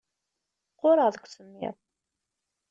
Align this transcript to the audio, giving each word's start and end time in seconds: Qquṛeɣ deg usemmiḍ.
Qquṛeɣ 0.73 1.07
deg 1.13 1.23
usemmiḍ. 1.25 1.75